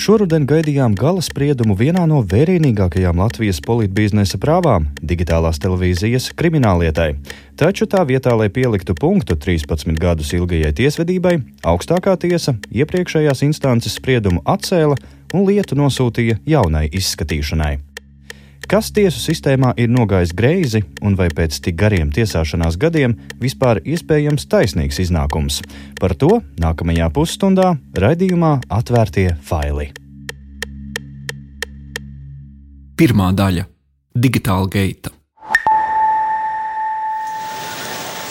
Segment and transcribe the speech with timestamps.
[0.00, 7.18] Šoruden gaidījām gala spriedumu vienā no vērienīgākajām Latvijas politbiznesa prāvām- digitālās televīzijas krimināllietai.
[7.60, 14.40] Taču tā vietā, lai pieliktu punktu 13 gadus ilgajai tiesvedībai, augstākā tiesa iepriekšējās instances spriedumu
[14.40, 14.96] atcēla
[15.34, 17.89] un lietu nosūtīja jaunai izskatīšanai.
[18.70, 24.46] Kas tiesu sistēmā ir nogājis greizi, un vai pēc tik gariem tiesāšanās gadiem vispār iespējams
[24.46, 25.56] taisnīgs iznākums?
[25.98, 29.88] Par to nākamajā pusstundā raidījumā Atvērtie faili.
[32.94, 33.66] Pirmā daļa-
[34.22, 35.10] Digitāla geita.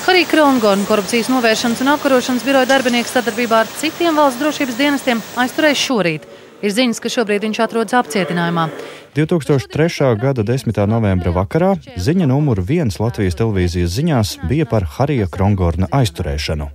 [0.07, 5.83] Harija Krongorna korupcijas novēršanas un apkarošanas biroja darbinieks sadarbībā ar citiem valsts drošības dienestiem aizturēs
[5.83, 6.23] šorīt.
[6.63, 8.65] Ir ziņas, ka šobrīd viņš atrodas apcietinājumā.
[9.15, 10.19] 2003.
[10.21, 10.85] gada 10.
[10.85, 16.67] novembra vakarā ziņa numuru viens Latvijas televīzijas ziņās bija par Harija Krongorna aizturēšanu.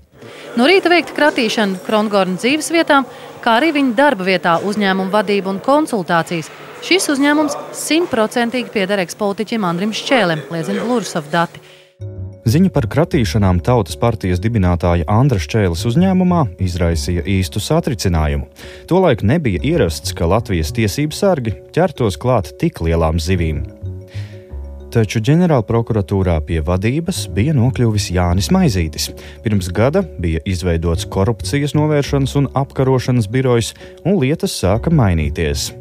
[0.59, 3.05] No rīta veikta kratīšana Krongorna dzīves vietā,
[3.45, 6.51] kā arī viņa darba vietā uzņēmuma vadība un konsultācijas.
[6.85, 11.63] Šis uzņēmums simtprocentīgi pieder ekspolitiķim Andrim Šķēlem, liecina Lursov dati.
[12.45, 18.51] Ziņa par kratīšanām Tautas partijas dibinātāja Andra Šķēles uzņēmumā izraisīja īstu satricinājumu.
[18.91, 23.63] Tolaik nebija ierasts, ka Latvijas tiesību sargi ķertos klāt tik lielām zivīm.
[24.93, 29.09] Taču ģenerālprokuratūrā pie vadības bija nokļuvis Jānis Maizītis.
[29.43, 33.73] Pirms gada bija izveidots korupcijas novēršanas un apkarošanas birojs,
[34.05, 35.73] un lietas sāka mainīties.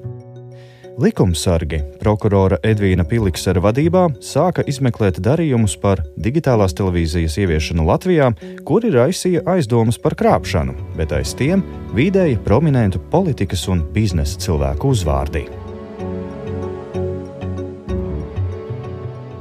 [1.01, 8.27] Likumsargi prokurora Edvīna Piliksera vadībā sāka izmeklēt darījumus par digitālās televīzijas ieviešanu Latvijā,
[8.67, 11.65] kuri raisīja aizdomas par krāpšanu, bet aiz tiem
[11.97, 15.47] vidēji prominentu politikas un biznesa cilvēku uzvārdi.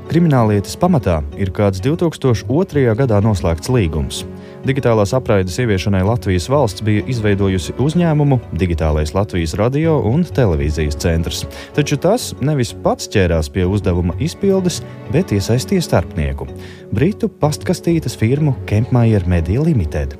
[0.09, 2.89] Krimināllietas pamatā ir kāds 2002.
[2.97, 4.25] gadā noslēgts līgums.
[4.63, 11.41] Digitālās apraides ieviešanai Latvijas valsts bija izveidojusi uzņēmumu Digitālais Latvijas radio un televīzijas centrs.
[11.75, 14.79] Taču tas nevis pats ķērās pie uzdevuma izpildes,
[15.11, 16.47] bet iesaistīja starpnieku-
[16.95, 20.15] Britu pastkastītes firmu Kempmajer Media Limited.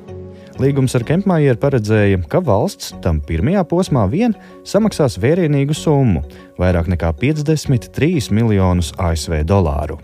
[0.59, 4.35] Līgums ar Kempmajeru paredzēja, ka valsts tam pirmajā posmā vien
[4.65, 6.21] samaksās vērienīgu summu-
[6.59, 9.99] vairāk nekā 53 miljonus ASV dolāru.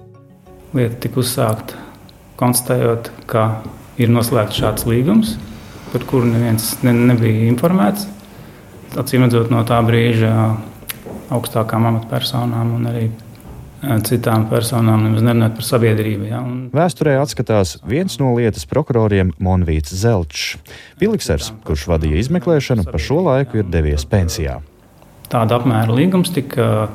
[0.73, 1.73] Lieta tika uzsākta
[2.37, 3.61] konstatējot, ka
[3.99, 5.35] ir noslēgts šāds līgums,
[5.93, 8.07] par kuru neviens ne, nebija informēts.
[8.99, 10.33] Acīm redzot, no tā brīža
[11.29, 13.09] augstākām amatpersonām un arī
[14.03, 16.27] citām personām, nemaz nerunājot par sabiedrību.
[16.27, 16.57] Ja, un...
[16.75, 20.57] Vēsturē atskatās viens no lietas prokuroriem Monvīts Zelčs.
[20.99, 24.57] Piliksers, kurš vadīja izmeklēšanu, pa šo laiku ir devies pensijā.
[25.31, 26.89] Tāda apmēra līgums tika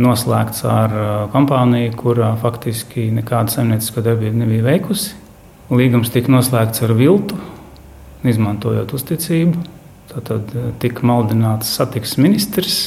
[0.00, 0.94] noslēgts ar
[1.34, 5.17] kompāniju, kurā faktiski nekāda saimnieciska darbība nebija veikusi.
[5.68, 7.36] Līgums tika noslēgts ar viltu,
[8.24, 9.60] izmantojot uzticību.
[10.08, 12.78] Tad eh, tika maldināts satiksmes ministrs,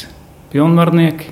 [0.50, 1.30] pilnvarnieki.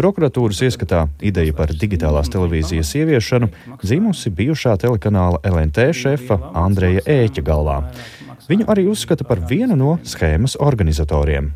[0.00, 3.50] Prokuratūras ieskatā ideja par digitālās televīzijas ieviešanu
[3.84, 7.76] dzimusi bijušā telekanāla LNT šefa Andreja Ēķa galvā.
[8.48, 11.52] Viņu arī uzskata par vienu no schēmas organizatoriem.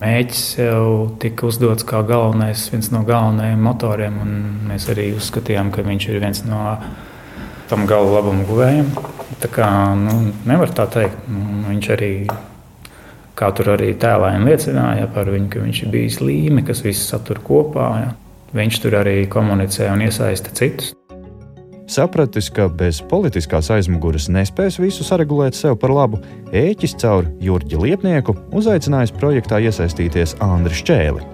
[0.00, 0.86] Mēģis jau
[1.20, 4.34] tika uzdots kā galvenais, viens no galvenajiem motoriem, un
[4.70, 6.62] mēs arī uzskatījām, ka viņš ir viens no
[7.70, 8.88] tam gala labumu guvējam.
[9.40, 9.66] Tā kā,
[9.96, 11.26] nu, nevar tā teikt.
[11.30, 12.12] Nu, viņš arī,
[13.38, 17.42] kā tur arī tēlājumi liecināja par viņu, ka viņš ir bijis līme, kas visu satur
[17.46, 17.90] kopā.
[18.02, 18.14] Ja.
[18.56, 20.90] Viņš tur arī komunicē un iesaista citus.
[21.90, 26.20] Sapratis, ka bez politiskās aizmugures nespēs visu saregulēt sev par labu,
[26.54, 31.26] ēķis caur Jurģa Liepnieku uzaicinājis projektā iesaistīties Andriu Čēli.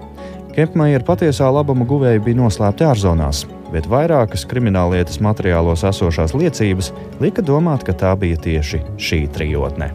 [0.56, 3.42] Kempmajer patiesā labuma guvēja bija noslēpti ārzonās,
[3.72, 9.92] bet vairākas krimināllietas materiālos esošās liecības lika domāt, ka tā bija tieši šī trijotne.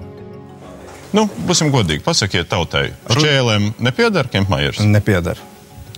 [1.11, 4.79] Nu, būsim godīgi, pasakiet tautai, šķēlēm nepiedara Kempmajers?
[4.87, 5.49] Nepiedara.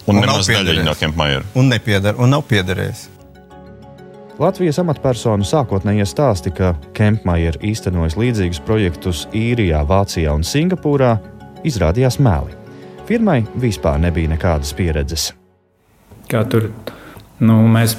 [0.07, 1.45] Un, un nemaz daļiņa no Kempmajera?
[1.59, 3.09] Un nepiedara, un nav piederējis.
[4.41, 11.13] Latvijas amatpersonu sākotnējie stāsti, ka Kempmajer īstenojas līdzīgus projektus Īrijā, Vācijā un Singapūrā,
[11.63, 12.57] izrādījās meli.
[13.05, 15.29] Firmai vispār nebija nekādas pieredzes.
[16.31, 16.71] Kā tur
[17.43, 17.97] Nu, mēs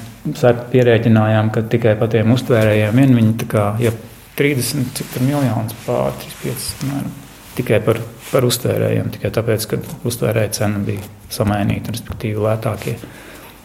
[0.71, 3.93] pierēķinājām, ka tikai par tiem uztvērējiem vien viņi kā, ja
[4.39, 7.23] 30 miljonus pār 35
[7.55, 7.99] tikai par,
[8.31, 12.97] par uztvērējiem, tikai tāpēc, ka uztvērēja cena bija samainīta, respektīvi lētākie.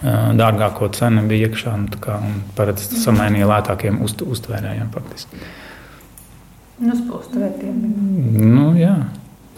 [0.01, 5.43] Dārgāko cenu bija iekšā, nu, kā, un paredz samainīja lētākiem uzt, uztvērējiem faktiski.
[6.81, 7.83] Nu, spūstvērtiem.
[8.55, 8.95] Nu, jā.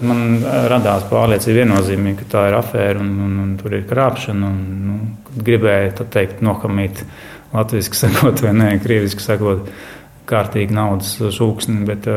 [0.02, 0.40] Man
[0.72, 4.48] radās pārliecība viennozīmīgi, ka tā ir afēra un, un, un tur ir krāpšana.
[4.48, 4.98] Un, nu,
[5.46, 7.04] gribēju teikt, nokamīt
[7.52, 9.68] latviešu sakot, vai ne, krieviski sakot,
[10.26, 11.84] kārtīgi naudas šūksni.
[11.86, 12.08] Bet,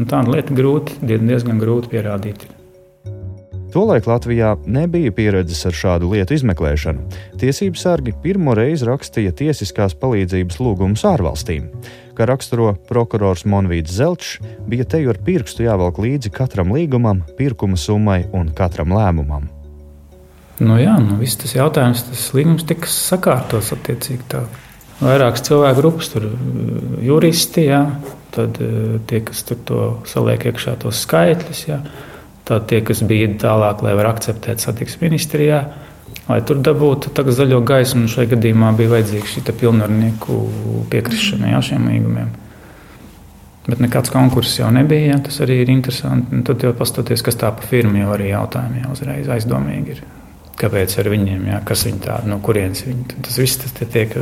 [0.00, 2.46] Un tāda lieta grūti, diezgan grūti pierādīt.
[3.70, 7.04] Tolaik Latvijā nebija pieredzes ar šādu lietu izmeklēšanu.
[7.38, 11.68] Tiesību sargi pirmo reizi rakstīja tiesiskās palīdzības lūgumus ārvalstīm.
[12.18, 17.78] Kā raksturo prokurors Monvīds Zelčs, bija te jau ar pirkstu jāvelk līdzi katram līgumam, pirkuma
[17.78, 19.46] summai un katram lēmumam.
[20.58, 24.44] Nu jā, nu viss tas jautājums, tas līgums tika sakārtots attiecīgi tā.
[24.98, 26.26] Vairākas cilvēku grupas, tur
[27.06, 27.84] juristi, jā,
[28.34, 28.58] tad
[29.06, 31.84] tie, kas tur to saliek iekšā tos skaitļus, jā.
[32.50, 35.60] Tad tie, kas bija tālāk, lai var akceptēt satiksmes ministrijā,
[36.26, 40.38] lai tur dabūtu zaļo gaismu, šai gadījumā bija vajadzīga šī pilnvarnieku
[40.90, 42.32] piekrišana jā, šiem līgumiem.
[43.68, 45.12] Bet nekāds konkurss jau nebija.
[45.12, 46.34] Jā, tas arī ir interesanti.
[46.34, 50.02] Un tad jau paskatoties, kas tā pa firmu jau arī jautājumi jau uzreiz aizdomīgi ir.
[50.58, 54.18] Kāpēc ar viņiem, jā, kas viņi tādi, no kurienes viņi tas viss tas tiek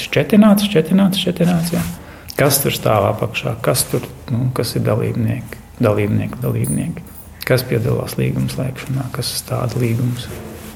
[0.00, 1.76] šķetināts, šķetināts, šķetināts.
[1.76, 1.84] Jā.
[2.40, 7.09] Kas tur stāv apakšā, kas tur nu, kas ir dalībnieki, dalībnieki, dalībnieki
[7.50, 10.28] kas piedalās līguma slēgšanā, kas sastāda līgumus.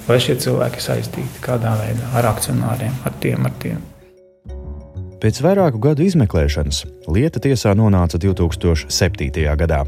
[0.09, 3.83] Vai šie cilvēki saistīti kādā veidā ar akcionāriem, ar tiem, ar tiem.
[5.25, 9.31] Pēc vairāku gadu izmeklēšanas lieta tiesā nonāca 2007.
[9.57, 9.79] gadā.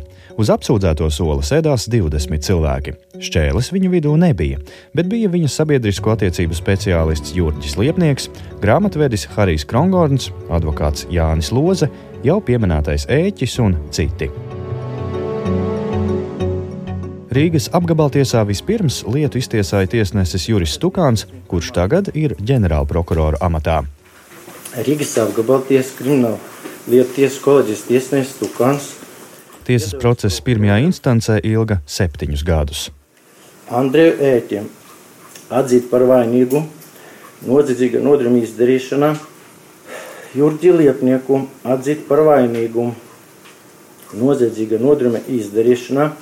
[0.41, 2.94] Uz apsūdzēto soli sēdās 20 cilvēki.
[3.21, 4.62] Šķēles viņu vidū nebija,
[4.97, 8.31] bet bija viņa sabiedrisko attiecību speciālists Jurģis Liepnieks,
[8.65, 11.91] grāmatvedis Harijs Krongorns, advokāts Jānis Loze,
[12.25, 14.32] jau pieminētais ēķis un citi.
[17.37, 23.83] Rīgas apgabaltiesā vispirms lietu iztiesāja tiesnesis Juris Stukāns, kurš tagad ir ģenerālprokurora amatā.
[24.87, 26.38] Rīgas apgabaltiesas krimināla
[26.88, 28.88] lietu tiesas koledžas tiesnesis Stukāns.
[29.69, 32.88] Tiesas process pirmajā instancē ilga septiņus gadus.
[33.69, 34.73] Andreju Ēķiem
[35.61, 36.65] atzīt par vainīgu
[37.44, 39.17] nodzīga nodarījuma izdarīšanā,
[40.41, 42.94] Jurģi Liepnieku atzīt par vainīgu
[44.17, 46.15] noziedzīga nodarījuma izdarīšanā,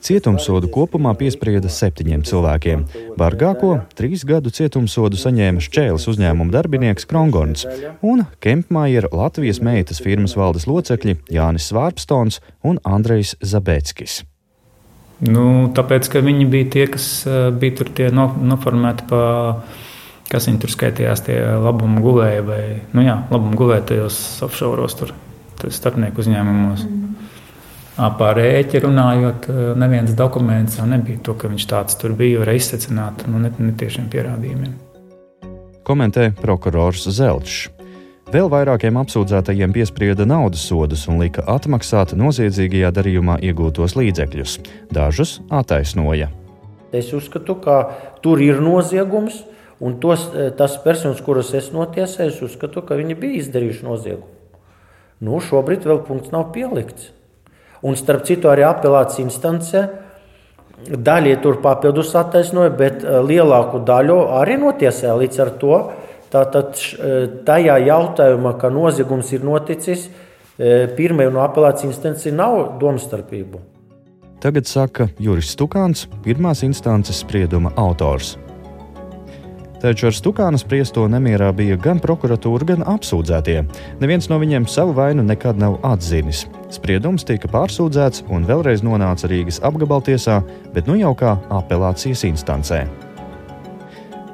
[0.00, 2.84] Cietumsodu kopumā piesprieda septiņiem cilvēkiem.
[3.20, 7.66] Bargāko trīs gadu cietumsodu saņēma Šķēles uzņēmuma darbinieks Krongorns
[8.00, 14.22] un Kempmajera Latvijas meitas firmas valdes locekļi Jānis Svārpstons un Andrejs Zabeckis.
[15.20, 19.22] Nu, tāpēc, ka viņi bija tie, kas eh, bija tur no, noformēti pa
[20.30, 22.62] kas viņi tur skaitījās, tie labumu guvēji vai
[22.94, 25.12] nu jā, labumu guvēji tajos offshore, tur
[25.74, 26.86] starpnieku uzņēmumos.
[26.86, 27.09] Mm.
[28.00, 33.26] Par rēķi runājot, neviens dokuments jau nebija to, ka viņš tāds tur bija, var izsecināt
[33.28, 34.72] no nu, netiešiem pierādījumiem.
[35.84, 37.68] Komentē prokurors Zelčs.
[38.30, 44.56] Vēl vairākiem apsūdzētajiem piesprieda naudas sodus un lika atmaksāt noziedzīgajā darījumā iegūtos līdzekļus.
[44.94, 46.30] Dažus attaisnoja.
[46.96, 47.78] Es uzskatu, ka
[48.24, 49.42] tur ir noziegums,
[49.82, 54.30] un tos, tas personas, kuras es notiesēju, es uzskatu, ka viņi bija izdarījuši noziegumu.
[55.20, 57.10] Nu, šobrīd vēl punkts nav pielikts.
[57.86, 59.86] Un starp citu, arī apelācijas instancē
[60.88, 65.80] daļai tur papildus attaisnoja, bet eh, lielāku daļu arī notiesāja līdz ar to.
[66.30, 70.08] Tātad eh, tajā jautājumā, ka noziegums ir noticis,
[70.58, 73.64] eh, pirmajā un apelācijas instancē nav domstarpību.
[74.40, 78.38] Tagad saka Juris Stukāns, pirmās instances sprieduma autors.
[79.80, 83.62] Taču ar Stukāna spriesto nemierā bija gan prokuratūra, gan apsūdzētie.
[84.02, 86.44] Neviens no viņiem savu vainu nekad nav atzinis.
[86.68, 90.42] Spriedums tika pārsūdzēts un vēlreiz nonāca Rīgas apgabaltiesā,
[90.74, 92.84] bet nu jau kā apelācijas instancē.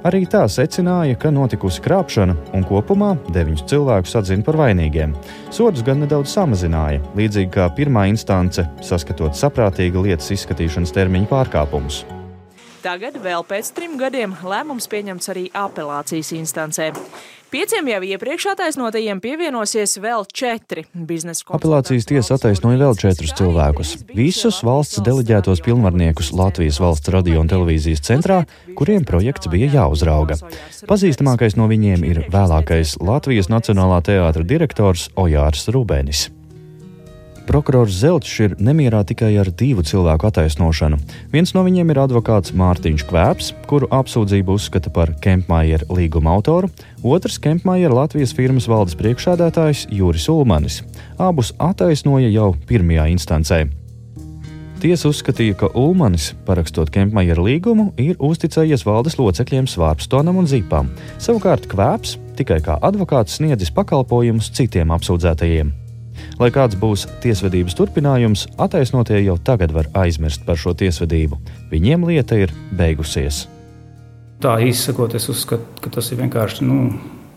[0.06, 5.14] Arī tā secināja, ka notikusi krāpšana, un kopumā deviņus cilvēkus atzina par vainīgiem.
[5.54, 12.04] Sodus gan nedaudz samazināja, līdzīgi kā pirmā instance, saskatot saprātīga lietas izskatīšanas termiņa pārkāpumus.
[12.86, 16.92] Tagad, vēl pēc trim gadiem, lēmums pieņemts arī apelācijas instancē.
[17.50, 21.64] Pieciem jau iepriekš attaisnotajiem pievienosies vēl četri biznesa konsultanti.
[21.66, 23.96] Apelācijas tiesa attaisnoja vēl četrus cilvēkus.
[24.14, 28.44] Visus valsts deleģētos pilnvarniekus Latvijas valsts radio un televīzijas centrā,
[28.78, 30.38] kuriem projekts bija jāuzrauga.
[30.86, 36.28] Pazīstamākais no viņiem ir vēlākais Latvijas Nacionālā teātra direktors Ojārs Rubēnis.
[37.46, 40.98] Prokurors Zelčs ir nemierā tikai ar divu cilvēku attaisnošanu.
[41.30, 46.72] Viens no viņiem ir advokāts Mārtiņš Kvēps, kuru apsūdzību uzskata par Kempmajera līguma autoru,
[47.06, 50.82] otrs Kempmajera Latvijas firmas valdes priekšsēdētājs Juris Ulmanis.
[51.22, 53.62] Abus attaisnoja jau pirmajā instancē.
[54.82, 60.90] Tiesa uzskatīja, ka Ulmanis, parakstot Kempmajera līgumu, ir uzticējies valdes locekļiem Svārpstonam un Zipam.
[61.22, 65.85] Savukārt Kvēps tikai kā advokāts sniedzis pakalpojumus citiem apsūdzētajiem.
[66.40, 71.38] Lai kāds būs tiesvedības turpinājums, attaisnotie jau tagad var aizmirst par šo tiesvedību.
[71.72, 73.46] Viņiem lieta ir beigusies.
[74.42, 76.90] Tā īsi sakot, es uzskatu, ka tas ir vienkārši nu,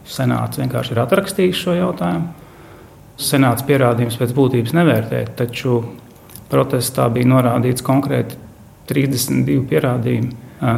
[0.09, 2.27] senāts vienkārši ir atrakstījis šo jautājumu.
[3.19, 5.81] senāts pierādījums pēc būtības nevērtēt, taču
[6.49, 8.37] protestā bija norādīts konkrēti
[8.87, 10.29] 32 pierādījumi,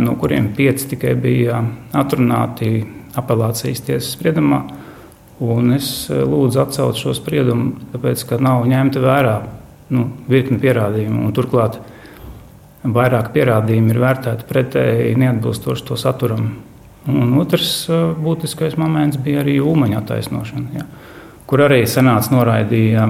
[0.02, 1.62] no kuriem 5 tikai bija
[1.94, 2.82] atrunāti
[3.18, 4.64] apelācijas tiesas spriedumā.
[5.42, 9.38] Un es lūdzu atcelt šo spriedumu, tāpēc, ka nav ņemta vērā
[9.96, 11.32] nu, virkni pierādījumu.
[11.34, 11.80] Turklāt
[12.84, 16.52] vairāk pierādījumi ir vērtēti pretēji neatbilstoši to saturam.
[17.10, 17.88] Un otrs
[18.22, 20.86] būtiskais moments bija arī Ulmaņa attaisnošana, ja,
[21.50, 23.08] kur arī senāts noraidīja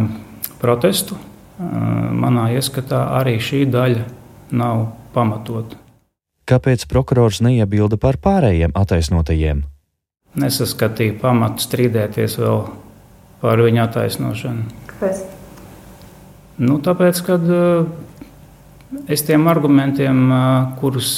[0.61, 1.19] protestu.
[1.59, 4.07] Manā ieskatā arī šī daļa
[4.55, 5.77] nav pamatota.
[6.47, 9.61] Kāpēc prokurors neiebilda par pārējiem attaisnotajiem?
[10.39, 12.61] Nesaskatīja pamatu strīdēties vēl
[13.41, 14.63] par viņa attaisnošanu.
[14.93, 15.25] Kāpēc?
[16.61, 17.43] Nu, tāpēc, kad
[19.11, 20.21] es tiem argumentiem,
[20.79, 21.11] kurus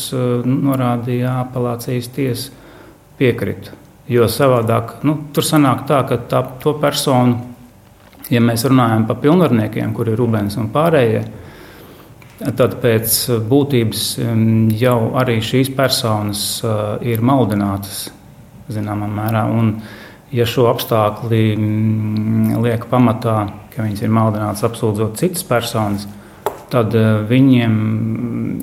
[0.48, 2.60] norādīja apelācijas tiesa,
[3.20, 3.76] piekritu.
[4.10, 7.38] Jo savādāk nu, tur sanāk tā, ka tā, to personu,
[8.34, 11.22] ja mēs runājam par pilnvarniekiem, kur ir Rubens un pārējie,
[12.58, 14.04] tad pēc būtības
[14.82, 16.44] jau arī šīs personas
[17.06, 18.08] ir maldinātas
[18.72, 19.44] zināmā mērā.
[19.52, 19.76] Un,
[20.34, 21.44] ja šo apstākļi
[22.64, 23.38] liek pamatā,
[23.74, 26.08] ka viņas ir maldinātas apsūdzot citas personas,
[26.74, 26.96] tad
[27.30, 27.74] viņiem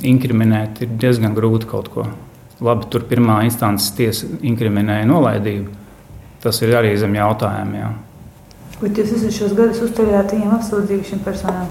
[0.07, 2.07] inkriminēt ir diezgan grūti kaut ko.
[2.61, 5.76] Labi, tur pirmā instances tiesa inkriminēja nolaidību.
[6.40, 7.95] Tas ir arī zem jautājumiem.
[8.80, 11.69] Bet jūs visus šos gadus uzturējāt viņiem apsūdzību šīm personām?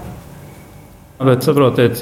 [1.20, 2.00] Bet saprotiet,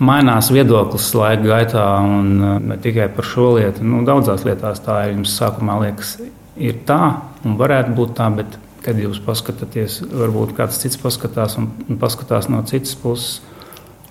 [0.00, 3.84] mainās viedoklis laika gaitā, un ne tikai par šo lietu.
[3.84, 5.16] Nu, daudzās lietās tā ir.
[5.16, 6.16] Jums sākumā liekas,
[6.56, 7.00] ir tā,
[7.44, 12.50] un varētu būt tā, bet kad jūs paskatāties, varbūt kāds cits paskatās un, un paskatās
[12.50, 13.40] no citas puses,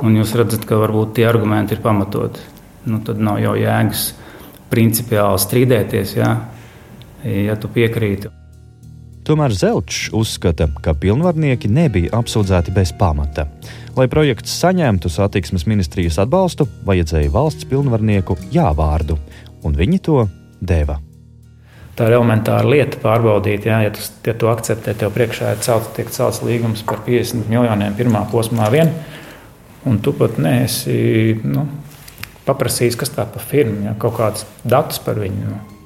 [0.02, 2.52] un jūs redzat, ka varbūt tie argumenti ir pamatoti
[2.84, 4.12] nu, tad nav jau jēgas
[4.72, 6.36] principiāli strīdēties, ja,
[7.24, 8.32] ja tu piekrīti.
[9.22, 13.46] Tomēr Zelčs uzskata, ka pilnvarnieki nebija apsūdzēti bez pamata.
[13.94, 19.20] Lai projekts saņemtu satiksmes ministrijas atbalstu, vajadzēja valsts pilnvarnieku jāvārdu,
[19.62, 20.24] un viņi to
[20.58, 20.98] deva.
[21.94, 25.92] Tā ir elementāra lieta pārbaudīt, jā, ja, tu, ja tu akceptē, tev priekšā ir celts,
[25.94, 28.90] tiek celts līgums par 50 miljoniem pirmā posmā vien,
[29.86, 31.68] un tu pat neesi nu,
[32.48, 35.51] paprasījis, kas tā par firmu, ja, kaut kādus datus par viņu.
[35.51, 35.81] Nu.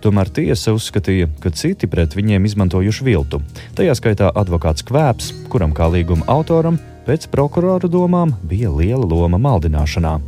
[0.00, 3.42] Tomēr tiesa uzskatīja, ka citi pret viņiem izmantojuši viltu.
[3.76, 10.18] Tajā skaitā advokāts Kvēps, kuram kā līguma autoram pēc prokurora domām bija liela loma maldināšanā.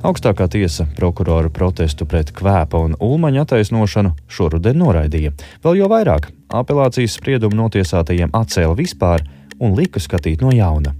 [0.00, 5.34] Augstākā tiesa prokurora protestu pret kvēpa un ulmaņa attaisnošanu šoruden noraidīja.
[5.60, 9.26] Vēl jau vairāk apelācijas spriedumu notiesātajiem atcēla vispār
[9.60, 10.94] un lika skatīt no jauna.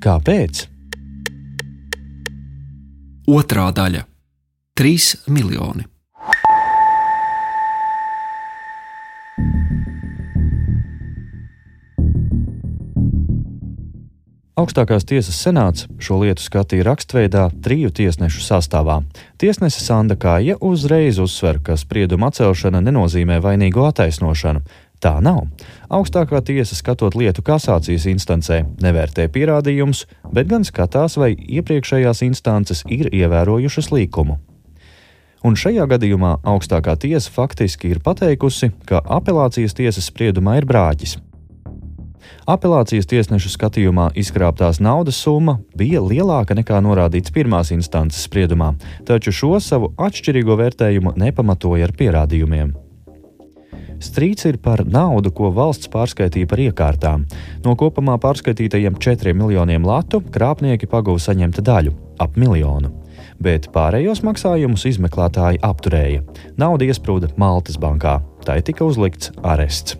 [0.00, 0.64] Kāpēc?
[3.28, 4.06] Otrā daļa-
[4.78, 5.82] 3 miljoni.
[14.54, 19.00] Augstākās tiesas senāts šo lietu skatīja rakstveidā triju tiesnešu sastāvā.
[19.42, 24.62] Tiesnese Sanda Kāja uzreiz uzsver, ka sprieduma atcelšana nenozīmē vainīgo attaisnošanu.
[25.02, 25.48] Tā nav.
[25.90, 33.10] Augstākā tiesa, skatot lietu kasācijas instancē, nevērtē pierādījumus, bet gan skatās, vai iepriekšējās instances ir
[33.10, 34.38] ievērojušas likumu.
[35.46, 41.18] Un šajā gadījumā augstākā tiesa faktiski ir pateikusi, ka apelācijas tiesas spriedumā ir brāķis.
[42.48, 48.72] Apelācijas tiesnešu skatījumā izkrāptās naudas summa bija lielāka nekā norādīts pirmās instances spriedumā,
[49.08, 52.74] taču šo savu atšķirīgo vērtējumu nepamatoja ar pierādījumiem.
[53.98, 57.24] Strīds ir par naudu, ko valsts pārskaitīja par iekārtām.
[57.64, 62.92] No kopumā pārskaitītajiem 4 miljoniem latu krāpnieki pagūda saņemt daļu- ap miljonu.
[63.38, 66.24] Bet pārējos maksājumus izmeklētāji apturēja.
[66.58, 69.94] Nauda iesprūda Maltas bankā, tai tika uzlikts arests.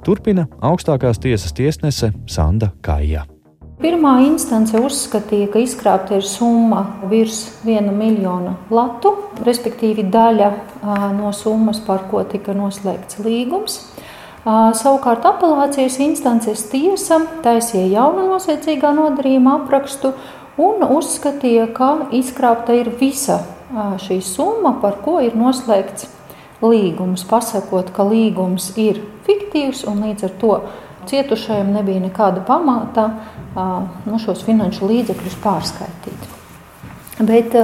[0.00, 3.26] Turpina augstākās tiesas tiesnese Sanda Kaija.
[3.80, 10.50] Pirmā instance uzskatīja, ka izkrāpta ir summa virs viena miljona latu, respektīvi daļa
[11.16, 13.78] no summas, par ko tika noslēgts līgums.
[14.44, 20.14] Savukārt apelācijas instances tiesa taisīja jaunu noziedzīgā nodarījuma aprakstu
[20.60, 23.40] un uzskatīja, ka izkrāpta ir visa
[24.02, 26.08] šī summa, par ko ir noslēgts
[26.60, 30.54] līgums, pasakot, ka līgums ir fiktīvs un līdz ar to
[31.10, 33.06] cietušajam nebija nekāda pamata
[34.06, 36.28] nu, šos finanšu līdzekļus pārskaitīt.
[37.20, 37.56] Bet,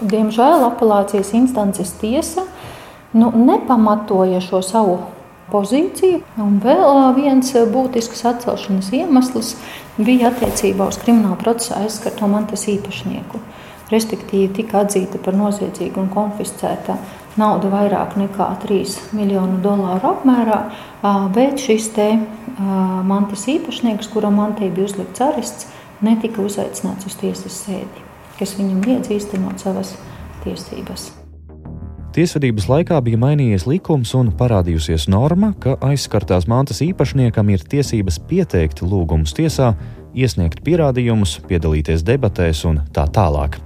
[0.00, 2.46] diemžēl, apelācijas instances tiesa
[3.16, 4.98] nu, nepamatoja šo savu
[5.52, 6.22] pozīciju.
[6.42, 9.54] Un vēl viens būtisks atcelšanas iemesls
[9.98, 13.42] bija attiecībā uz krimināla procesa aizskarto mantas īpašnieku.
[13.92, 16.96] Respektīvi, tika atzīta par noziedzīgu un konfiscēta
[17.38, 20.58] nauda vairāk nekā 3 miljonu dolāru apmērā,
[21.36, 22.08] bet šis te
[23.06, 25.68] mantas īpašnieks, kuram mantī bija uzlikts arests,
[26.02, 28.02] netika uzaicināts uz tiesas sēdi,
[28.40, 29.94] kas viņam liedz īstenot savas
[30.42, 31.12] tiesības.
[32.16, 38.80] Tiesvedības laikā bija mainījies likums un parādījusies norma, ka aizskartās mantas īpašniekam ir tiesības pieteikt
[38.80, 39.74] lūgumus tiesā,
[40.16, 43.58] iesniegt pierādījumus, piedalīties debatēs un tā tālāk.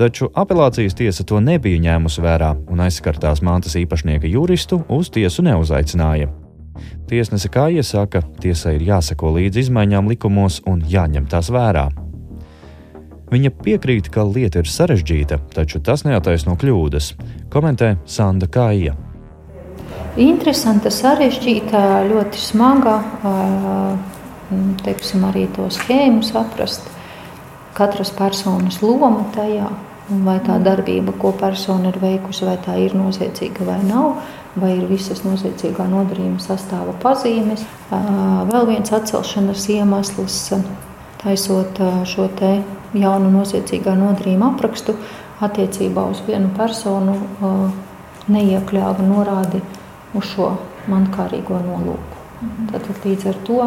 [0.00, 6.32] Taču apelācijas tiesa to nebija ņēmusi vērā un aizskartās mantas īpašnieka juristu uz tiesu neuzaicināja.
[7.06, 11.92] Tiesnese kā iesaka, tiesai ir jāseko līdzi izmaiņām likumos un jāņem tās vērā.
[13.32, 17.14] Viņa piekrīt, ka lieta ir sarežģīta, taču tas neataisno kļūdas,
[17.52, 18.92] komentē Sanda Kāja.
[20.20, 22.98] Interesanta, sarežģīta, ļoti smaga,
[24.84, 26.84] teiksim, arī to schēmu saprast
[27.72, 29.70] katras personas loma tajā,
[30.26, 34.20] vai tā darbība, ko persona ir veikusi, vai tā ir noziedzīga vai nav,
[34.60, 37.64] vai ir visas noziedzīgā nodarījuma sastāva pazīmes.
[38.52, 40.38] Vēl viens atcelšanas iemesls,
[41.24, 41.80] taisot
[42.12, 42.52] šo te
[42.94, 44.96] jaunu noziedzīgā nodarījuma aprakstu
[45.42, 47.16] attiecībā uz vienu personu,
[48.32, 49.62] neiekļāva norādi
[50.14, 50.52] uz šo
[50.90, 52.20] mankārīgo nolūku.
[52.72, 53.58] Tad līdz ar to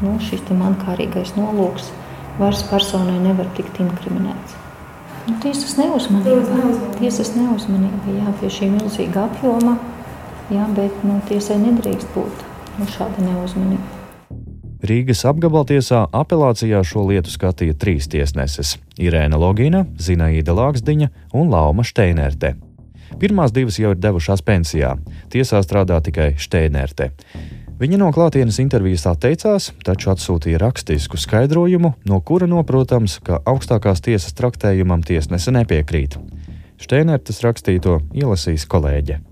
[0.00, 1.90] nu, šis mankārīgais nolūks
[2.40, 4.56] vairs personai nevar tikt inkriminēts.
[5.28, 9.76] Nu, tiesas neuzmanība, tiesas neuzmanība jā, pie šī milzīga apjoma,
[10.50, 12.44] jā, bet nu, tiesai nedrīkst būt
[12.80, 13.99] nu, šāda neuzmanība.
[14.80, 22.54] Rīgas apgabaltiesā apelācijā šo lietu skatīja trīs tiesneses- Irēna Logina, Zinaīda Lāksdiņa un Lauma Steinerte.
[23.20, 24.96] Pirmās divas jau ir devušās pensijā,
[25.28, 27.10] tiesā strādā tikai Steinerte.
[27.78, 34.32] Viņa no klātienes intervijas atteicās, taču atsūtīja rakstisku skaidrojumu, no kura noprotams, ka augstākās tiesas
[34.32, 36.16] traktējumam tiesnese nepiekrīt.
[36.80, 39.29] Šteinertas rakstīto ielasīs kolēģe.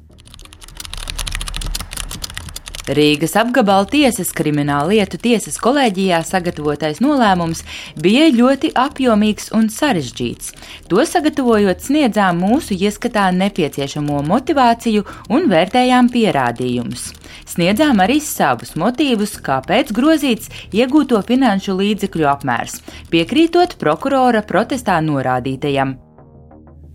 [2.88, 7.60] Rīgas apgabala tiesas krimināla lietu tiesas kolēģijā sagatavotais nolēmums
[8.00, 10.54] bija ļoti apjomīgs un sarežģīts.
[10.88, 17.10] To sagatavojot, sniedzām mūsu ieskatā nepieciešamo motivāciju un vērtējām pierādījumus.
[17.52, 22.80] Sniedzām arī savus motīvus, kāpēc grozīts iegūto finanšu līdzekļu apmērs,
[23.12, 25.98] piekrītot prokurora protestā norādītajam.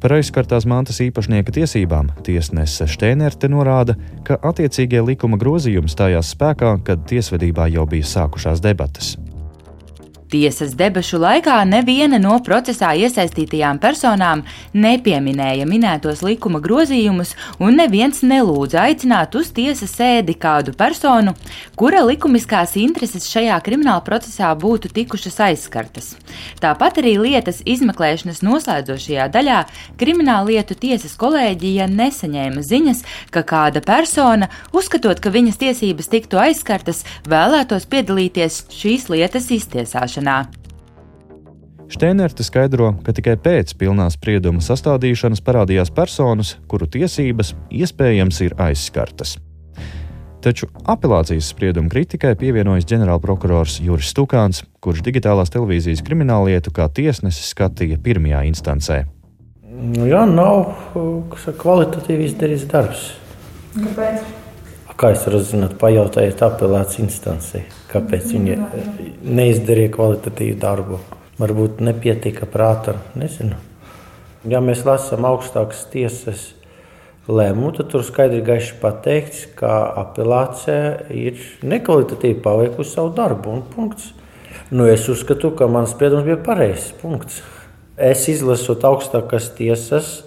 [0.04, 3.96] Par aizskartās mantas īpašnieka tiesībām tiesnese Steinerte norāda,
[4.28, 9.14] ka attiecīgie likuma grozījumi stājās spēkā, kad tiesvedībā jau bija sākušās debatas.
[10.34, 14.40] Tiesas debašu laikā neviena no procesā iesaistītajām personām
[14.74, 21.36] nepieminēja minētos likuma grozījumus, un neviens nelūdza aicināt uz tiesas sēdi kādu personu,
[21.78, 26.08] kura likumiskās intereses šajā krimināla procesā būtu tikušas aizskartas.
[26.64, 29.60] Tāpat arī lietas izmeklēšanas noslēdzošajā daļā
[30.02, 37.06] krimināla lietu tiesas kolēģija nesaņēma ziņas, ka kāda persona, uzskatot, ka viņas tiesības tiktu aizskartas,
[37.30, 40.62] vēlētos piedalīties šīs lietas iztiesāšanā izmeklēšanā.
[41.94, 49.38] Steinerte skaidro, ka tikai pēc pilnā sprieduma sastādīšanas parādījās personas, kuru tiesības iespējams ir aizskartas.
[50.44, 58.02] Taču apelācijas sprieduma kritikai pievienojas ģenerālprokurors Juris Stukāns, kurš digitālās televīzijas krimināllietu kā tiesnesis skatīja
[58.04, 59.04] pirmajā instancē.
[59.74, 60.74] Nu, jā, nav
[61.62, 63.12] kvalitatīvi izdarīts darbs.
[63.78, 64.43] Kāpēc?
[64.94, 68.58] Kā es varu zināt, pajautājiet apelācijas instancei, kāpēc viņi
[69.26, 71.00] neizdarīja kvalitatīvu darbu.
[71.40, 73.58] Varbūt nepietika prāta, nezinu.
[74.50, 76.52] Ja mēs lasām augstākas tiesas
[77.26, 79.72] lēmumu, tad tur skaidri gaiši pateikts, ka
[80.04, 83.62] apelācija ir nekvalitatīvi paveikusi savu darbu.
[84.74, 86.92] Nu, es uzskatu, ka mans spriedums bija pareizs.
[87.02, 87.42] Punkts.
[87.98, 90.20] Es izlasot augstākās tiesas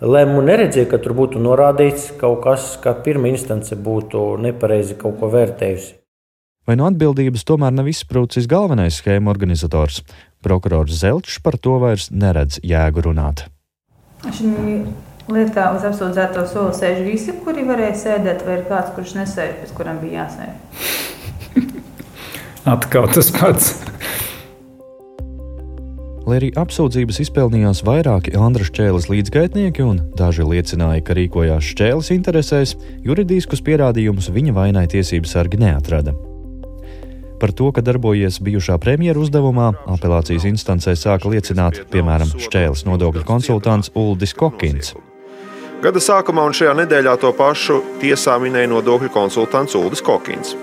[0.00, 5.30] lēmumu neredzēju, ka tur būtu norādīts kaut kas, ka pirmā instance būtu nepareizi kaut ko
[5.32, 5.94] vērtējusi.
[6.66, 10.02] Vai no atbildības tomēr nav izsprūcis galvenais schēmu organizators?
[10.42, 13.46] Prokurors Zelčs par to vairs neredz jēgu runāt.
[14.26, 14.50] Šī
[15.30, 19.74] lietā uz apsūdzēto soli sēž visi, kuri varēja sēdēt, vai ir kāds, kurš nesēž, pēc
[19.78, 20.54] kuram bija jāsēž?
[22.66, 23.85] Atkal tas pats.
[26.26, 32.72] Lai arī apsūdzības izpelnījās vairāki Andra Šķēles līdzgaitnieki un daži liecināja, ka rīkojās Šķēles interesēs,
[33.06, 36.16] juridiskus pierādījumus viņa vainai tiesības sargi neatrada.
[37.38, 43.92] Par to, ka darbojies bijušā premjera uzdevumā, apelācijas instancē sāka liecināt, piemēram, Šķēles nodokļu konsultants
[43.94, 44.96] Uldis Kokins.
[45.84, 50.56] Gada sākumā un šajā nedēļā to pašu tiesā minēja nodokļu konsultants Uldis Kokins.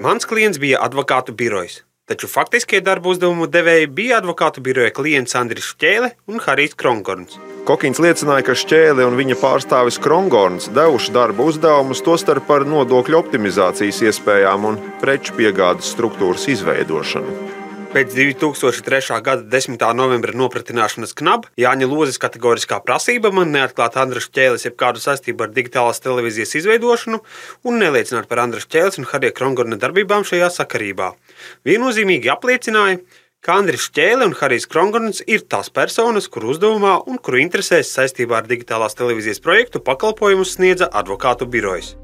[0.00, 1.82] Mans klients bija advokātu birojs.
[2.06, 7.34] Taču faktiskie darba uzdevumu devēji bija advokātu biroja klients Andris Čēle un Harijs Kronkorns.
[7.66, 14.04] Kokins liecināja, ka Šķēle un viņa pārstāvis Krongorns devuši darba uzdevumus, tostarp par nodokļu optimizācijas
[14.06, 17.65] iespējām un preču piegādes struktūras izveidošanu.
[17.96, 19.22] Pēc 2003.
[19.24, 19.80] gada 10.
[19.96, 26.04] novembra nopratināšanas knaba Jāņa Lozes kategoriskā prasība man neatklāt Andrēs Čēlis jebkādu saistību ar digitālās
[26.04, 27.22] televīzijas izveidošanu
[27.64, 31.14] un neliecināt par Andrēs Čēlis un Harija Krongorna darbībām šajā sakarībā.
[31.64, 33.00] Viennozīmīgi apliecināja,
[33.40, 38.42] ka Andris Čēle un Harijs Krongorns ir tās personas, kuru uzdevumā un kuru interesēs saistībā
[38.42, 41.96] ar digitālās televīzijas projektu pakalpojumus sniedza advokātu birojas.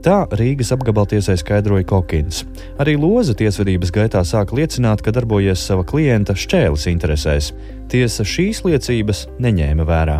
[0.00, 2.38] Tā Rīgas apgabaltiesai skaidroja Kokins.
[2.80, 7.50] Arī Loza tiesvedības gaitā sāka liecināt, ka darbojies sava klienta šķēles interesēs.
[7.92, 10.14] Tiesa šīs liecības neņēma vērā.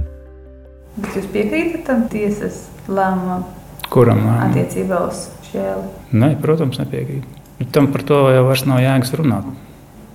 [0.99, 3.47] Bet jūs piekrītat tam tiesas lēmumam?
[3.89, 4.51] Kuram lēmumam?
[4.51, 5.89] Attiecībā uz šķēli.
[6.13, 7.25] Nē, protams, nepiekrīt.
[7.73, 9.49] Tam par to jau vairs nav jēgas runāt.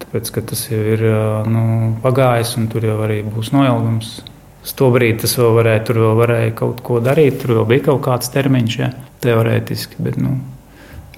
[0.04, 1.08] Tāpēc, tas jau ir
[1.50, 1.66] nu,
[2.06, 4.20] pagājis, un tur jau arī būs noilgums.
[4.66, 7.84] Uz to brīdi tas vēl varēja, tur vēl varēja kaut ko darīt, tur vēl bija
[7.92, 8.88] kaut kāds termiņš, ja,
[9.22, 10.00] teorētiski.
[10.02, 10.40] Bet, nu,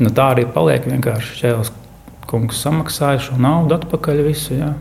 [0.04, 1.72] nu, tā arī paliek vienkārši šķēles
[2.28, 4.58] kungs samaksāja šo naudu atpakaļ visu.
[4.60, 4.74] Ja.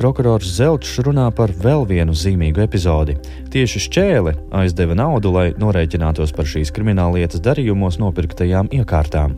[0.00, 3.18] Prokurors Zelčs runā par vēl vienu zīmīgu epizodi.
[3.52, 9.36] Tieši šķēle aizdeva naudu, lai norēķinātos par šīs krimināllietas darījumos nopirktajām iekārtām.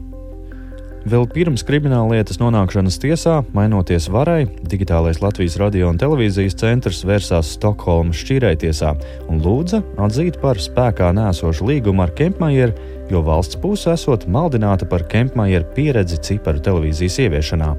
[1.03, 8.21] Vēl pirms krimināllietas nonākšanas tiesā, mainoties varai, digitālais Latvijas radio un televīzijas centrs vērsās Stokholmas
[8.23, 8.93] šķīrētiesā
[9.27, 12.79] un lūdza atzīt par spēkā nēsošu līgumu ar Kempmajeru,
[13.11, 17.75] jo valsts puse esot maldināta par Kempmajeru pieredzi ciparu televīzijas ieviešanā.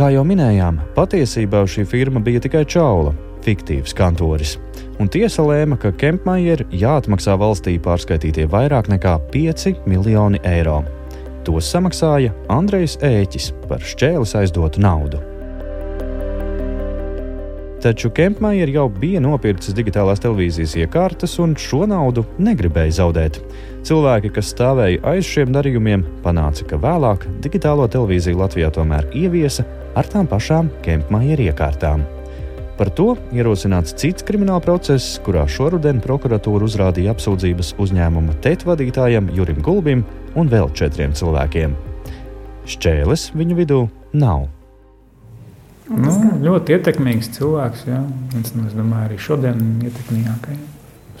[0.00, 3.12] Kā jau minējām, patiesībā šī firma bija tikai čaula,
[3.44, 4.56] fiktīvs kantoris.
[4.96, 10.80] Un tiesa lēma, ka Kempmajer jāatmaksā valstī pārskaitītie vairāk nekā 5 miljoni eiro.
[11.46, 15.20] Tos samaksāja Andrejs Ēķis par šķēles aizdotu naudu.
[17.84, 23.38] Taču Kempmajer jau bija nopircis digitālās televīzijas iekārtas un šo naudu negribēja zaudēt.
[23.86, 30.10] Cilvēki, kas stāvēja aiz šiem darījumiem, panāca, ka vēlāk digitālo televīziju Latvijā tomēr ieviesa ar
[30.10, 32.02] tām pašām Kempmajer iekārtām.
[32.76, 39.62] Par to ierosināts cits krimināla process, kurā šoruden prokuratūra uzrādīja apsūdzības uzņēmuma tēta vadītājam Jurim
[39.64, 40.02] Gulbim
[40.36, 41.72] un vēl četriem cilvēkiem.
[42.68, 43.80] Šķēles viņu vidū
[44.12, 44.50] nav.
[45.88, 46.12] Nu,
[46.42, 47.86] ļoti ietekmīgs cilvēks.
[47.88, 48.02] Jā.
[48.34, 50.64] Viens no, es domāju, arī šodien ietekmīgākajiem.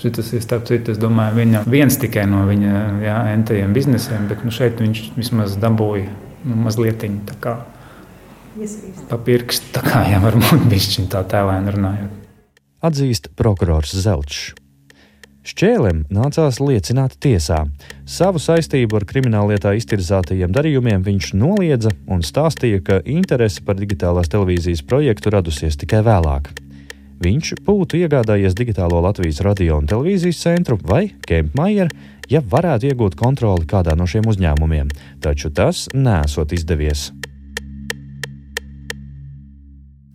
[0.02, 4.44] Šis ir starp citu, es domāju, viņa viens tikai no viņa jā, entajiem biznesiem, bet
[4.44, 6.10] nu, šeit viņš vismaz dabūja
[6.44, 7.56] nu, mazliet tā
[8.56, 12.22] kā pa pirkstu, tā kā jau varbūt bišķiņ tā tēlēni runājot.
[12.86, 14.54] Atzīst prokurors Zelčs.
[15.46, 17.60] Šķēlēm nācās liecināt tiesā.
[18.02, 24.82] Savu saistību ar krimināllietā iztirzātajiem darījumiem viņš noliedza un stāstīja, ka interese par digitālās televīzijas
[24.82, 26.50] projektu radusies tikai vēlāk.
[27.22, 31.94] Viņš būtu iegādājies digitālo Latvijas radio un televīzijas centru vai Kempmajer,
[32.28, 34.90] ja varētu iegūt kontroli kādā no šiem uzņēmumiem,
[35.22, 37.12] taču tas nesot izdevies.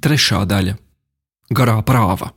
[0.01, 0.71] Trešā daļa-
[1.57, 2.31] garā prāva.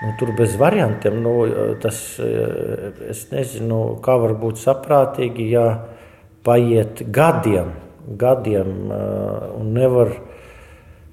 [0.00, 1.32] Nu, tur bez variantiem nu,
[1.80, 5.64] tas es nezinu, kā var būt saprātīgi, ja
[6.44, 7.72] paiet gadiem,
[8.20, 10.12] gadiem un nevar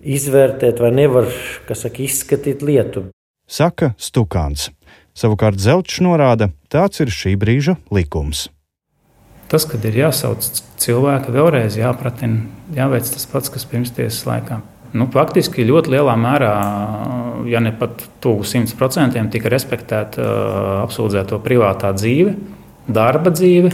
[0.03, 1.31] izvērtēt vai nevar
[1.71, 3.07] saka, izskatīt lietu.
[3.47, 4.69] Saka Stukāns.
[5.15, 8.49] Savukārt Zelčs norāda, tāds ir šī brīža likums.
[9.47, 10.43] Tas, kad ir jāsauc
[10.81, 14.59] cilvēku, vēlreiz jāpratina, jāveic tas pats, kas pirms tiesas laikā.
[14.97, 16.51] Nu, faktiski ļoti lielā mērā,
[17.47, 22.33] ja ne pat tuvu 100%, tika respektēta uh, apsūdzēto privātā dzīve,
[22.87, 23.71] darba dzīve.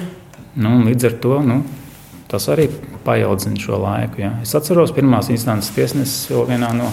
[0.61, 1.59] Nu, līdz ar to nu,
[2.29, 2.67] tas arī
[3.05, 4.21] paildzina šo laiku.
[4.25, 4.35] Ja.
[4.45, 6.89] Es atceros, pirmās instances tiesnesis jau vienā no,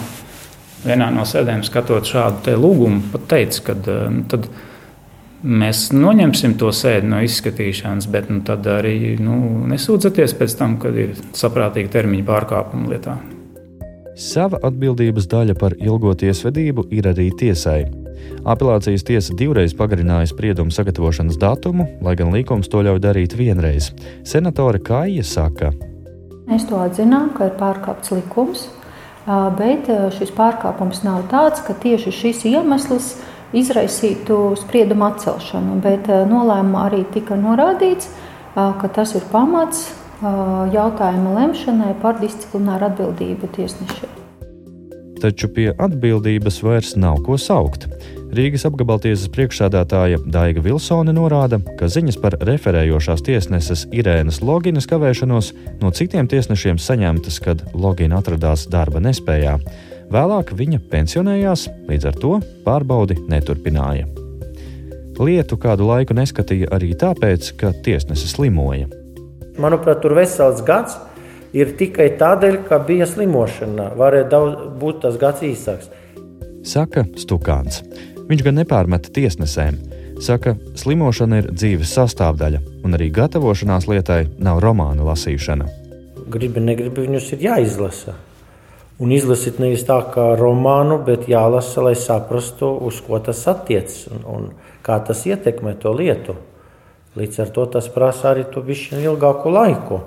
[0.85, 4.51] vienā no sēdēm skatot šādu lūgumu, pat teica, ka uh,
[5.43, 9.35] mēs noņemsim to sēdi no izskatīšanas, bet nu, tad arī nu,
[9.71, 13.17] nesūdzieties pēc tam, kad ir saprātīgi termiņa pārkāpuma lietā.
[14.21, 17.85] Sava atbildības daļa par ilgo tiesvedību ir arī tiesai.
[18.45, 23.89] Apelācijas tiesa divreiz pagarināja spriedumu sagatavošanas datumu, lai gan likums to ļauj darīt vienreiz.
[24.27, 25.71] Senatore Kāja saka,
[26.51, 28.65] Mēs to atzinām, ka ir pārkāpts likums,
[29.55, 29.85] bet
[30.17, 33.13] šis pārkāpums nav tāds, ka tieši šis iemesls
[33.57, 35.79] izraisītu spriedumu atcelšanu.
[35.83, 38.11] Bet nolēmumā arī tika norādīts,
[38.55, 39.89] ka tas ir pamats
[40.21, 44.17] jautājuma lemšanai par disciplināru atbildību tiesnešiem.
[45.21, 47.85] Taču pie atbildības vairs nav ko saukt.
[48.33, 55.91] Rīgas apgabaltiesas priekšsādātāja Daiga Vilsone norāda, ka ziņas par referējošās tiesneses Irēnas Loginas kavēšanos no
[55.93, 59.57] citiem tiesnešiem saņemtas, kad Logina atradās darba nespējā.
[60.11, 62.33] Vēlāk viņa pensionējās, līdz ar to
[62.65, 64.09] pārbaudi neturpināja.
[65.21, 68.89] Lietu kādu laiku neskatīja arī tāpēc, ka tiesnese slimoja.
[69.61, 70.97] Manuprāt, tur vesels gads
[71.55, 73.91] ir tikai tādēļ, ka bija slimošana.
[73.99, 75.91] Varēja daudz, būt tas gads īsāks.
[76.67, 77.79] Saka Stukāns.
[78.27, 79.77] Viņš gan nepārmeta tiesnesēm.
[80.21, 85.69] Saka, slimošana ir dzīves sastāvdaļa, un arī gatavošanās lietai nav romāna lasīšana.
[86.31, 88.17] Gribi, negribi, viņus ir jāizlasa.
[89.01, 94.25] Un izlasīt nevis tā kā romānu, bet jālasa, lai saprastu, uz ko tas attiecas un,
[94.29, 94.49] un
[94.85, 96.37] kā tas ietekmē to lietu.
[97.17, 100.03] Līdz ar to tas prasa arī to bišķiņu ilgāku laiku.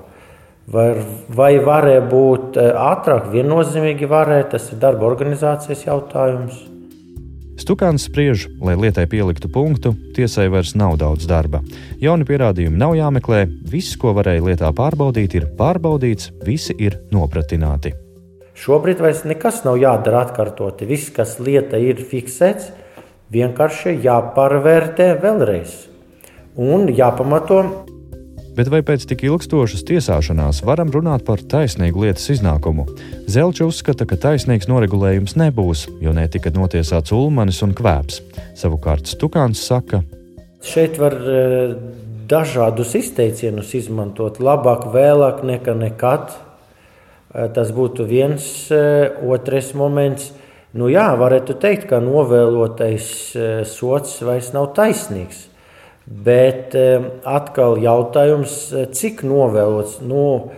[0.71, 0.87] Vai,
[1.29, 3.27] vai varēja būt eh, ātrāk?
[3.35, 6.63] Viennozīmīgi varēja, tas ir darba organizācijas jautājums.
[7.61, 11.61] Stukāns spriež, lai lietai pieliktu punktu, tiesai vairs nav daudz darba.
[12.03, 17.95] Jauni pierādījumi nav jāmeklē, viss, ko varēja lietā pārbaudīt, ir pārbaudīts, visi ir nopratināti.
[18.65, 20.87] Šobrīd vairs nekas nav jādara atkārtoti.
[20.89, 22.71] Viss, kas lieta ir fiksēts,
[23.35, 25.75] vienkārši jāpārvērtē vēlreiz
[26.57, 27.61] un jāpamato.
[28.57, 32.87] Bet vai pēc tik ilgstošas tiesāšanās varam runāt par taisnīgu lietas iznākumu?
[33.29, 38.23] Zelča uzskata, ka taisnīgs noregulējums nebūs, jo netika notiesāts Ulmanis un Kvēps.
[38.57, 40.01] Savukārt Stukāns saka,
[40.65, 41.41] Šeit var e,
[42.31, 44.41] dažādus izteicienus izmantot.
[44.41, 46.33] Labāk, vēlāk nekā nekad.
[47.35, 50.31] E, Tas būtu viens, e, otrs moments.
[50.75, 55.49] Nu jā, varētu teikt, ka novēlotais e, sots vairs nav taisnīgs.
[56.05, 56.75] Bet
[57.25, 58.53] atkal jautājums,
[58.93, 60.03] cik novēlots.
[60.05, 60.51] Nu,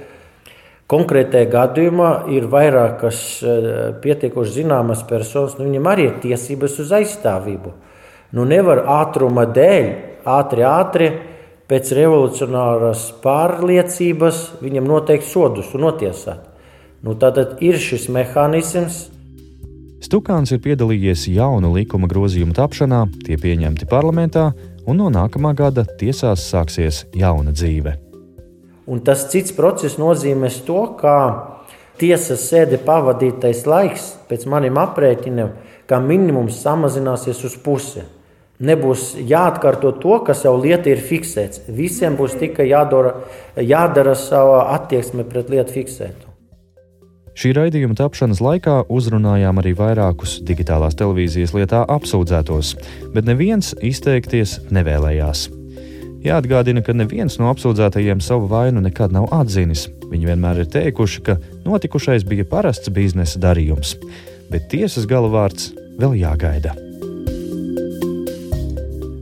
[0.91, 3.21] konkrētajā gadījumā ir vairākas
[4.03, 7.77] pietiekuši zināmas personas, nu, viņam arī ir tiesības uz aizstāvību.
[8.35, 9.87] Nu, nevar ātruma dēļ,
[10.35, 11.13] ātri, ātri
[11.71, 16.46] pēc revolucionāras pārliecības viņam noteikt sodus un notiesāt.
[17.07, 19.07] Nu, tātad ir šis mehānisms,
[20.07, 24.51] Stukāns ir piedalījies jaunu likuma grozījumu tapšanā, tie pieņemti parlamentā,
[24.87, 27.97] un no nākamā gada tiesās sāksies jauna dzīve.
[28.87, 31.15] Un tas cits process nozīmēs to, ka
[31.99, 35.51] tiesas sēde pavadītais laiks pēc maniem aprēķiniem,
[35.91, 38.05] kā minimums samazināsies uz pusi.
[38.63, 41.67] Nebūs jāatkārto to, kas jau lieta ir fiksēts.
[41.67, 43.17] Visiem būs tikai jādara,
[43.59, 46.26] jādara sava attieksme pret lietu fiksētu.
[47.37, 52.71] Šī raidījuma tapšanas laikā uzrunājām arī vairākus digitālās televīzijas lietā apsūdzētos,
[53.13, 55.43] bet neviens izteikties nevēlējās.
[56.25, 59.85] Jāatgādina, ka neviens no apsūdzētajiem savu vainu nekad nav atzinis.
[60.09, 63.95] Viņi vienmēr ir teikuši, ka notikušais bija parasts biznesa darījums,
[64.49, 66.73] bet tiesas galvārds vēl jāgaida.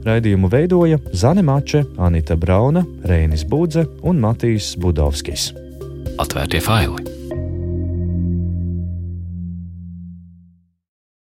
[0.05, 5.49] Raidījumu veidoja Zane Mače, Anita Brauna, Reinis Budze un Matīs Budovskis.
[6.21, 7.24] Atvērtie faili!